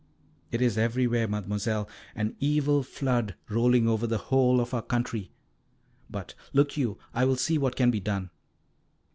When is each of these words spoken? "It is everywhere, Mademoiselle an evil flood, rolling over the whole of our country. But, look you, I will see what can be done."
"It 0.51 0.63
is 0.63 0.79
everywhere, 0.79 1.27
Mademoiselle 1.27 1.87
an 2.15 2.35
evil 2.39 2.81
flood, 2.81 3.35
rolling 3.49 3.87
over 3.87 4.07
the 4.07 4.17
whole 4.17 4.59
of 4.59 4.73
our 4.73 4.81
country. 4.81 5.29
But, 6.09 6.33
look 6.53 6.75
you, 6.75 6.97
I 7.13 7.23
will 7.25 7.35
see 7.37 7.59
what 7.59 7.75
can 7.75 7.91
be 7.91 7.99
done." 7.99 8.31